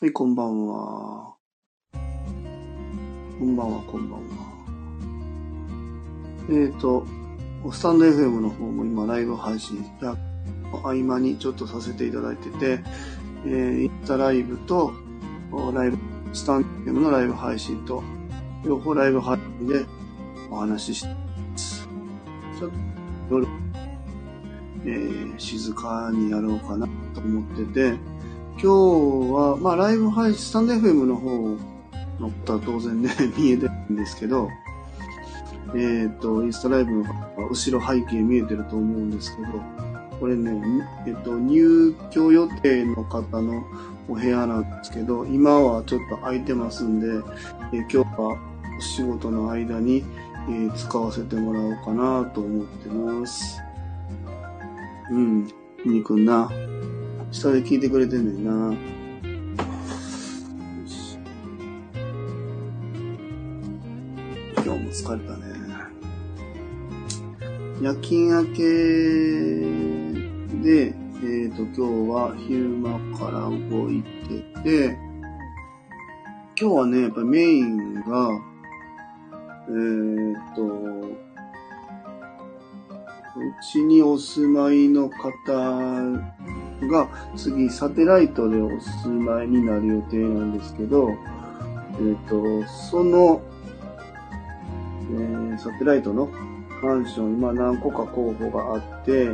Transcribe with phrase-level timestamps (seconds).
[0.00, 1.34] はい、こんばんは。
[1.92, 4.26] こんばんは、こんばんは。
[6.48, 7.04] えっ、ー、と、
[7.72, 10.16] スタンド FM の方も今ライブ配信や、
[10.70, 12.78] 合間にちょっとさせていただいてて、
[13.44, 14.92] えー、インスタライブと、
[15.74, 15.98] ライブ、
[16.32, 18.04] スタンド FM のライブ配信と、
[18.64, 19.84] 両方ライブ配信で
[20.48, 21.88] お話ししてます。
[22.56, 23.48] ちょっと夜、
[24.84, 27.98] えー、静かにやろうかなと思ってて、
[28.60, 28.66] 今日
[29.32, 31.30] は、まあ、ライブ配信、スタンド FM の方
[32.18, 34.48] のことは当然ね、見えてるんですけど、
[35.76, 37.04] えっ、ー、と、インスタライブの
[37.48, 39.48] 後ろ背景見えてると思うんですけど、
[40.18, 40.60] これね、
[41.06, 43.62] えっ、ー、と、入居予定の方の
[44.08, 47.06] お部屋なんですけど、今はちょっと空いてますんで、
[47.72, 48.36] えー、今日は
[48.76, 50.02] お仕事の間に、
[50.50, 53.60] え、使わせてもらおうかなと思ってます。
[55.12, 55.48] うん、
[55.86, 56.50] にくんな。
[57.30, 58.74] 下で聞いてくれてんねんな。
[64.56, 65.48] 今日も疲れたね。
[67.82, 68.62] 夜勤明け
[70.62, 74.98] で、えっ、ー、と、今日は昼間から動いてて、
[76.58, 78.30] 今日はね、やっぱメインが、
[79.68, 80.64] えっ、ー、と、
[83.38, 85.28] うちにお住まいの方
[86.86, 93.42] が次サテライトでお住まいになる予定なんですけど、えっ、ー、と、その、
[95.10, 96.28] えー、サテライトの
[96.82, 99.30] マンション、今何個か候補があって、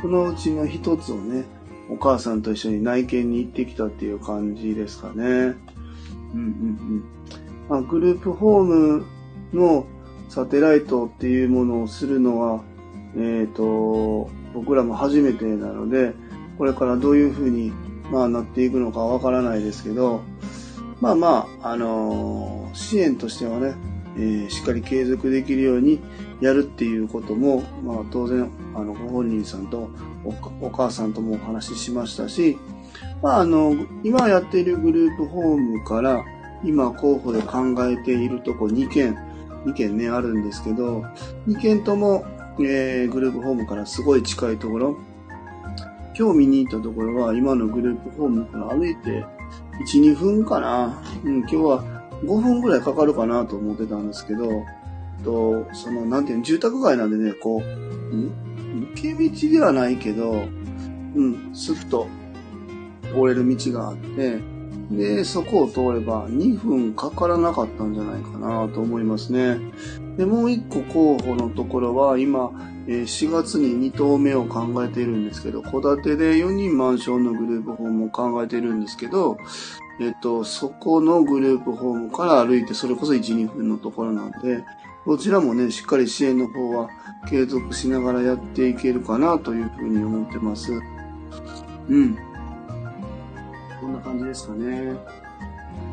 [0.00, 1.44] そのうちの一つをね、
[1.90, 5.14] お母さんと一緒に内見に行ってきたっていう感じですかね。
[5.14, 5.54] うんうん
[6.34, 7.04] うん。
[7.68, 9.06] まあ、グループホーム
[9.52, 9.86] の
[10.28, 12.62] サテライトっていうものをするのは、
[13.16, 16.14] えっ、ー、と、僕らも初めてなので、
[16.58, 17.72] これからどういうふうに、
[18.10, 20.22] まあ、なっていくのかわからないですけど、
[21.00, 23.74] まあまあ、あのー、支援としてはね、
[24.16, 26.00] えー、しっかり継続できるように
[26.40, 29.90] やるっていうことも、まあ当然、あの、ご本人さんと
[30.60, 32.58] お母さんともお話ししましたし、
[33.22, 33.74] まああの、
[34.04, 36.24] 今やっているグループホームから、
[36.64, 39.16] 今候補で考えているとこ2件、
[39.66, 41.04] 2件ね、あるんですけど、
[41.46, 42.24] 2件とも、
[42.58, 44.96] えー、グループホームからすごい近いところ、
[46.18, 49.26] 今日見に行ったところは、今のグループホームから歩いて、
[49.86, 51.02] 1、2分かな。
[51.24, 51.84] うん、今日は
[52.22, 54.62] 5分ぐらいかかるかなと思ってたんですけど、
[55.22, 58.32] と、その、なんていうの、住宅街なんでね、こう、ん？
[58.94, 60.44] 抜け道ではないけど、
[61.14, 62.06] うん、スッと
[63.02, 64.38] 通れる道があって、
[64.90, 69.58] で、そこを通れば2分かからなかったんじゃないかなと思いますね。
[70.16, 72.50] で、もう一個候補のところは今、
[72.86, 79.36] 4月に2棟目を考えているんですけど、戸建てで4人マンションのグループホームを考えているんですけど、
[80.00, 84.64] えっと、そこのグループホームから歩いてそれこそ1、2分のところなんで、
[85.06, 86.88] どちらもね、しっかり支援の方は
[87.28, 90.72] 継続しながらやっていけるかなというふうに思ってます。
[91.88, 92.16] うん。
[93.80, 94.94] こんな感じですかね。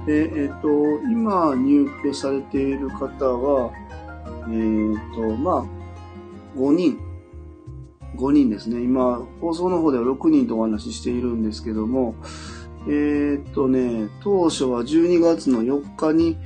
[0.05, 0.67] で、えっ、と、
[1.09, 3.71] 今入居されている方は、
[4.49, 5.65] えっ、と、まあ、
[6.57, 6.97] 5人。
[8.15, 8.81] 5人ですね。
[8.81, 12.15] 今、放送の方では6人とお話ししているんですけども、
[12.87, 16.37] えー、っとね、当初は12月の4日に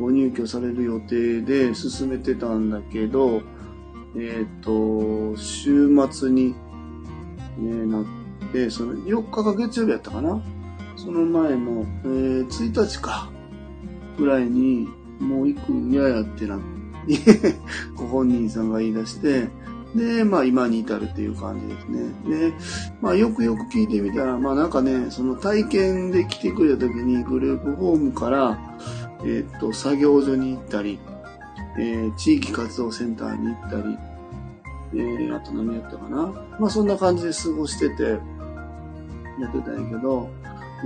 [0.00, 3.42] ご入居される予定で進めてたんだけど、
[4.16, 6.54] えー、っと、週末に、
[7.58, 8.04] ね、なっ
[8.52, 10.42] て、その4日が月曜日やったかな？
[10.96, 13.30] その前の、えー、1日か、
[14.16, 14.88] ぐらいに、
[15.20, 16.60] もう行くん嫌やってなっ、
[17.96, 19.48] ご本人さんが言い出して、
[19.94, 22.50] で、まあ今に至るっていう感じですね。
[22.50, 22.52] で、
[23.00, 28.58] まあよくよく聞いてみたら、まあなんかね、その体験で来てくれた時にグループホームから、
[29.20, 30.98] えー、っと、作業所に行ったり、
[31.78, 33.98] えー、地域活動センターに行ったり、
[34.94, 36.32] えー、あと何やったかな。
[36.58, 38.18] まあそんな感じで過ごしてて、
[39.40, 40.28] やってたんやけど、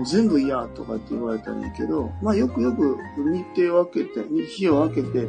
[0.04, 5.28] 全部嫌とかって言われたんやけど、まあよくよく日程を分けて、日を分けて、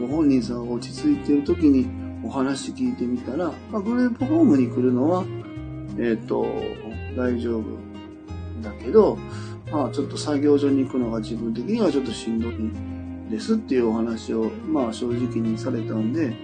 [0.00, 1.88] ご本人さんが落ち着いてる時に
[2.24, 5.24] お話聞いてみたら、まあ、グループホームに来るのは、
[5.98, 6.46] えっ、ー、と、
[7.16, 7.64] 大丈夫
[8.62, 9.18] だけど、
[9.70, 16.36] まあちょっと作業所に行くのが自分的にはちょっとしんどいですっていうお話を、まあ正直にされたんで、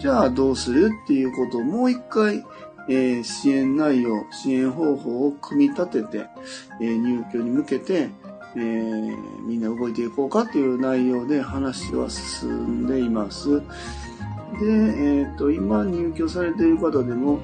[0.00, 2.42] じゃあどうするっていうことをもう一回、
[2.88, 6.26] えー、支援内容、支援方法を組み立てて、
[6.80, 8.10] えー、入居に向けて、
[8.56, 13.60] えー、みんな動いていこうかっていう内容で話は進んでいます。
[13.60, 13.62] で、
[14.66, 17.38] えっ、ー、と、今入居されている方でも、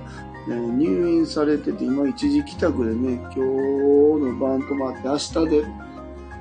[0.48, 5.64] えー、入院されてて、今一時帰宅でね、今日の晩泊まって明日で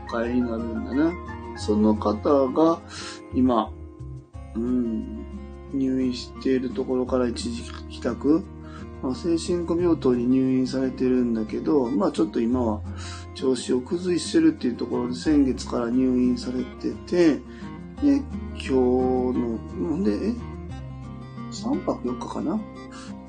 [0.09, 1.13] 帰りになるんだな。
[1.57, 2.80] その方が、
[3.33, 3.71] 今、
[4.56, 5.25] うん、
[5.74, 8.44] 入院しているところから一時帰宅、
[9.06, 12.81] まあ、精神科病棟に入院されてるんだけど、まあちょっと今は
[13.36, 17.36] 調子を崩してるっていうところで先月から入院されてて、
[18.02, 18.16] で、
[18.54, 19.60] 今日の、
[19.92, 20.34] なんで、え
[21.52, 22.60] ?3 泊4日かな？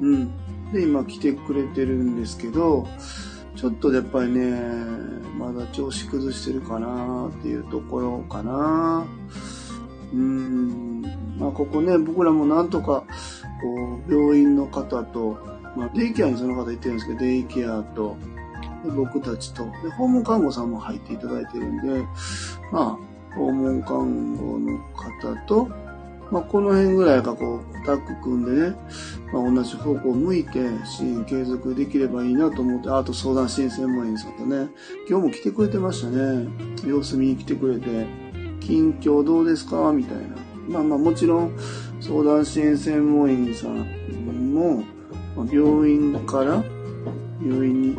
[0.00, 0.32] うん。
[0.73, 2.88] で、今来てくれてるんですけど、
[3.55, 4.58] ちょっとやっぱりね、
[5.38, 9.05] まだ調子崩してるかなっていうところかな。
[10.14, 11.02] うん。
[11.38, 13.05] まあここね、僕らもなんとか、
[13.61, 18.17] こう、病院の方と、まあデイケアにその方言ってるんですけど、デイケアと、
[18.96, 22.05] 僕たちと、で、訪問看護さんも入っていただいてるんで、
[22.73, 22.99] ま
[23.32, 25.69] あ、訪問看護の方と、
[26.31, 28.76] まあ、この辺ぐらいがこう、タッグ組んでね、
[29.32, 34.69] まあ、同じ方向を向いて支援継続できればいいなと思って、あと相談支援専門員さんとね、
[35.08, 36.49] 今日も来てくれてましたね。
[36.84, 38.06] 様子見に来てくれて、
[38.61, 39.93] 近況どうですか？
[39.93, 40.37] みたいな。
[40.69, 41.56] まあまあもちろん、
[42.00, 43.87] 相談支援専門員さん
[44.52, 44.82] も、
[45.44, 46.65] 病院から
[47.43, 47.97] 病院に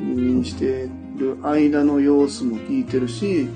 [0.00, 3.48] 入院してる間の様子も聞いてるし、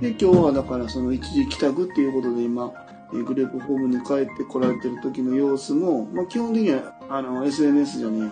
[0.00, 2.72] で、今日はだからその一時帰宅っていうことで今、
[3.12, 8.30] グループホームに帰って来られてる時の様子も、まあ、基本的には、あの、SNS じゃね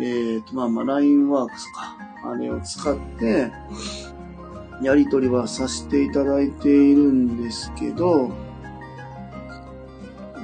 [0.00, 1.96] ええっ、ー、と、まあまあ、LINE ワークスか。
[2.24, 3.50] あれを使って、
[4.80, 8.30] やりとりはさせていただいているんですけど、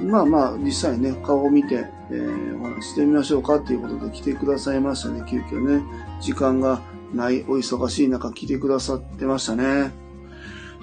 [0.01, 5.83] まあまあ、実際ね、顔を見て、えー、お話してみましょうかっていうことで来てくださいましたね、急遽ね。
[6.21, 6.81] 時間が
[7.13, 9.91] ない、お忙しい中来てくださってましたね。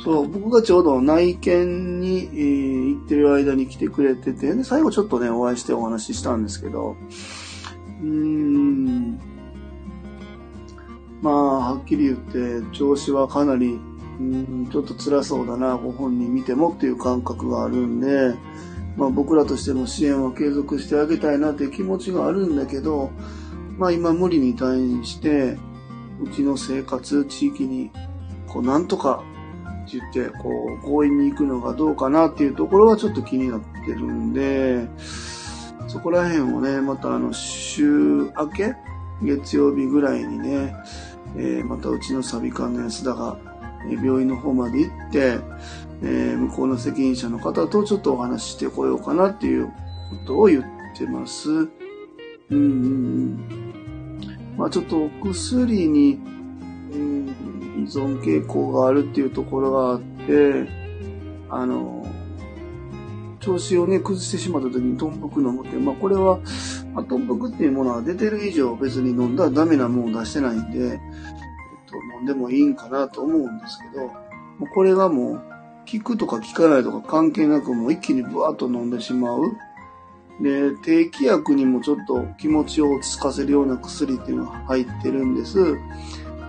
[0.04, 6.96] そう、僕がちょうど内見に、えー、行ってる間に来てくれてて、で、最後ちょっとね、お会いしてお話ししたんですけど、
[8.02, 9.18] うーん、
[11.22, 11.34] まあ、
[11.72, 13.78] はっきり言って、調子はかなり、
[14.20, 18.34] うん、ちょっと辛そうだな、ご本人見てもっていう感覚があるんで、
[18.96, 23.10] まあ僕らとしても支援は継続してあげたいなって気持ちがあるんだけど、
[23.78, 25.58] まあ今無理に退院して、
[26.22, 27.90] うちの生活、地域に、
[28.46, 29.22] こうなんとか
[29.84, 34.88] って言って、こう強引に行くのがどうかなっていうところはちょっと気になってるんで、
[35.88, 38.74] そこら辺をね、またあの週明け
[39.22, 40.74] 月曜日ぐらいにね、
[41.36, 43.36] えー、またうちのサビ館の安田が
[43.88, 45.38] 病院の方まで行って、
[46.02, 49.72] えー、向こうの責任者の方とちょっとお話ししてこようかなっていうこ
[50.26, 50.64] とを言っ
[50.96, 51.50] てます。
[51.50, 51.70] うん
[52.50, 53.74] うんうん。
[54.56, 56.20] まあちょっとお薬に、
[56.92, 57.28] うん、
[57.78, 60.68] 依存傾向があるっていうところがあって、
[61.48, 62.06] あの、
[63.40, 66.40] 調子をね、崩してしまった時にトンプク飲むって、まあこれは、
[66.94, 70.98] まあ、トンプクっていうものは出てる以上別に飲んだらダメなものを出してないんで、えっ
[71.86, 74.10] と、飲んでもいいんかなと思うんですけど、
[74.74, 75.42] これがもう、
[75.90, 79.40] 効くとか効かないとか関係なくもう一気にブワーッと飲んでしまう。
[80.40, 85.78] で、低気薬にもちょっと気持ちを落ち着かせるような薬っていうのが入ってるんです。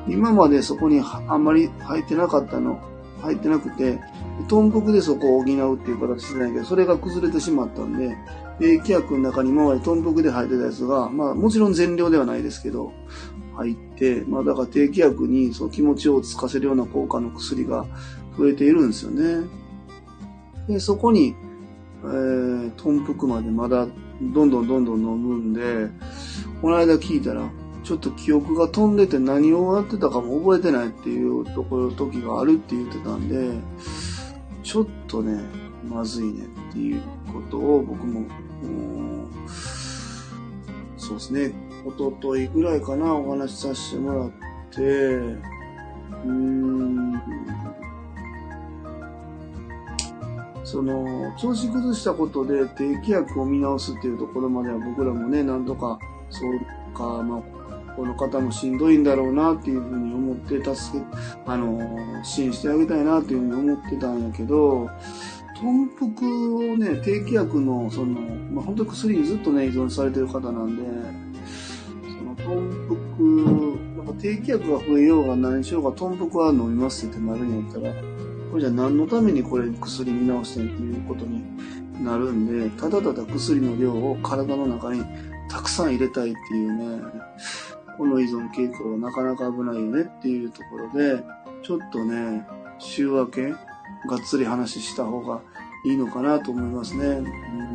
[0.10, 2.80] 今までそこにあんまり入ってなかったの、
[3.22, 4.00] 入ってなくて、
[4.48, 8.18] 豚腹でそこを補うっていう形じゃないけど、それが崩れてしまったんで、
[8.60, 12.92] 低気薬の中に今まで豚腹で入ってたやつが、まあもちろん全量ではないですけど、
[13.56, 17.86] 入って、まあだから低気薬にその気持ちを落ち着かせるような効果の薬が
[18.38, 19.48] 増えているんですよね。
[20.68, 21.36] で、そこに、
[22.04, 23.88] えー、豚腹までまだ
[24.22, 25.90] どんどんどんどん飲むんで、
[26.62, 27.50] この間聞いたら、
[27.84, 33.52] ちょっと記憶が飛んでて何をやってたかも覚えてないっていうところ、時があるって言ってたんで、
[34.64, 35.42] ちょっとね、
[35.88, 37.02] まずいねっていう
[37.32, 38.26] ことを僕も、
[40.98, 41.54] そうですね、
[41.86, 44.32] おとといぐらいかな、お話しさせてもらっ
[44.72, 47.14] て、うーん、
[50.68, 55.98] その、調子崩したことで低気圧を見直すっていうところまでは僕らもね、なんとか、
[56.30, 61.06] そうか、まあ、この方もしんどいんだろうなっていうふうに思って助け、
[61.46, 64.90] あの、支援してあげたいなっていうふうに思ってたんやけど、
[65.62, 66.28] 豚腹
[66.74, 68.20] をね、低気薬の、その、
[68.52, 70.84] まあ、本当薬にずっとね、依存されてる方なんで、
[72.04, 72.46] その、豚
[73.16, 78.17] 腹、なんか低気薬が増えようが何しようが、豚腹は飲みますってなるんやったら、
[78.58, 81.44] これじゃ何のためにこれ薬見直してんっていうことに
[82.04, 85.06] なるんで、ただただ薬の量を体の中に
[85.48, 87.04] たくさん入れたいっていうね、
[88.00, 91.24] この依存傾向はなかなか危ないよねっていうところで、
[91.62, 92.48] ちょっとね、
[92.80, 93.58] 週明け、が
[94.16, 95.40] っつり話した方が
[95.86, 97.06] いいのかなと思いますね。
[97.06, 97.67] うん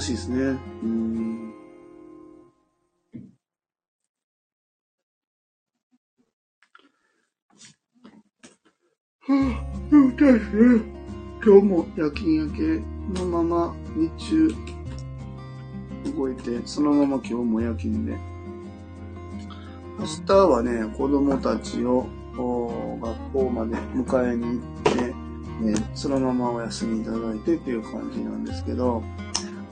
[0.00, 0.36] 難しいですね。
[0.82, 1.52] うん。
[9.20, 10.82] はぁ、眠たいですね。
[11.44, 12.62] 今日も夜勤明け
[13.20, 14.54] のまま日中
[16.16, 18.16] 動いて、そのまま今日も夜勤で。
[19.98, 22.06] 明日はね、子供たちを
[23.02, 25.12] 学校まで迎えに行って、
[25.62, 29.02] ね、そのままお休みいただいてっていう感じなんですけど、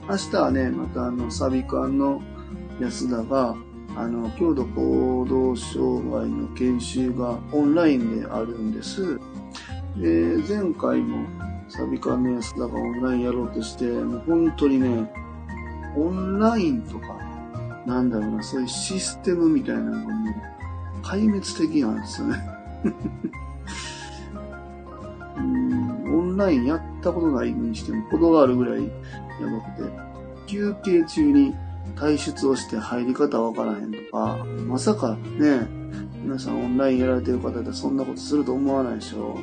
[0.09, 2.19] 明日はね、またあの、サビ館の
[2.81, 3.55] 安田が、
[3.95, 9.19] あの、強度行動障害の研修がオンラインであるんです。
[9.97, 11.27] で、前回も
[11.67, 15.13] サビ館の安田がオンラインやろうとして、もう本当にね、
[15.95, 17.15] オンラインとか、
[17.85, 22.37] なんだろうな、そういうシステムみたいなのがもう、壊滅的なんですよね。
[26.39, 28.89] ラインやったことないにしても、ことがあるぐらいや
[29.51, 29.91] ばくて、
[30.47, 31.53] 休憩中に
[31.95, 35.67] 退出をして入り方わからへんとか、まさかね、
[36.23, 39.37] 皆さんオンラインやられてる方だったらそんなことすると思わないでしょ。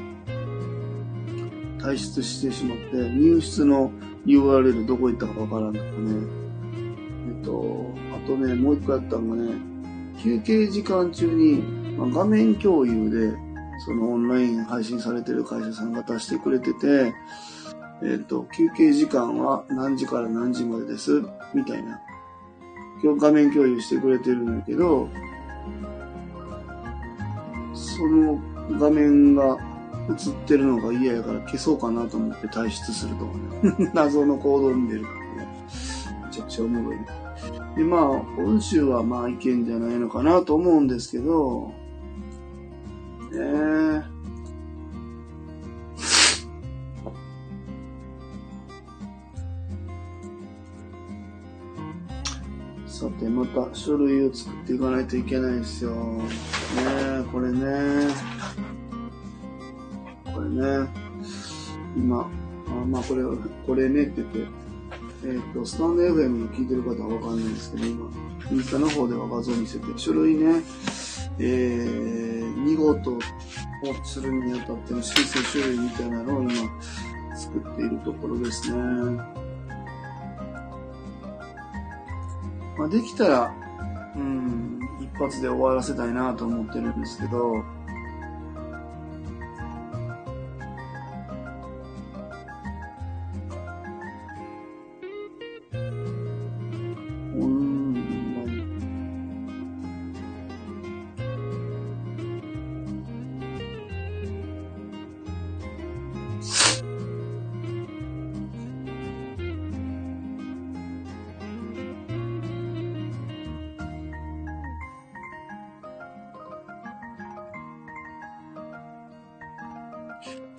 [1.78, 3.92] 退出してしまって、入室の
[4.24, 6.46] URL どこ行ったかわからんとかね。
[7.38, 9.52] えっと、あとね、もう一個やったのがね、
[10.22, 11.62] 休憩時間中に、
[11.96, 13.45] まあ、画面共有で、
[13.78, 17.14] そのオンライン配信されてる会社さんが出してくれてて、
[18.02, 21.22] えっ、と、休憩時間は何時から何時までです、
[21.54, 22.00] みたいな。
[23.02, 25.08] 今日画面共有してくれてるんだけど、
[27.74, 28.40] その
[28.78, 29.58] 画面が
[30.10, 33.32] 映ってるのが嫌やから消そうかなと思って退出するとか
[33.84, 33.90] ね。
[33.94, 35.48] 謎の行動に出るからね。
[36.26, 36.98] めちゃくちゃおもろい。
[37.76, 41.72] で、まあ、今週はまあいけんじゃないのかなと思うんですけど、
[43.36, 44.16] ね。
[52.86, 55.90] さて、また書類を作っていかないといけないですよ。
[55.90, 56.26] ね
[56.78, 57.60] え、これね。
[60.32, 60.88] これね。
[61.94, 62.30] 今、
[62.68, 63.22] あまあこれ、
[63.66, 64.66] これねって言って、
[65.24, 68.10] えっ、と、スタンド FM の聞いてる方はわかんないんですけど、今、
[68.50, 70.62] インスタの方では画像見せて、書類ね、
[71.38, 73.20] えー、見事を
[74.04, 76.52] するにあたっての申請書類みたいなのを今、
[77.36, 78.78] 作っているところですね。
[82.78, 83.54] まあ、できたら、
[84.16, 87.62] うん、一発で終わらせたいなと思ってるんですけど、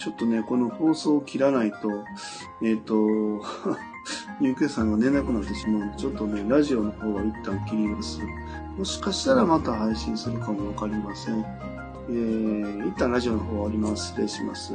[0.08, 1.78] ちょっとね、この放送を切らないと、
[2.62, 2.96] えっ、と、
[4.40, 8.22] ゆうけいさんが寝なくなってしまうんで、ちょっとね、ラジオの方は一旦切ります。
[8.78, 11.40] もしかしたらまた配信するかもわかりません。
[12.10, 14.08] えー、一旦ラジオの方終わります。
[14.08, 14.74] 失礼します。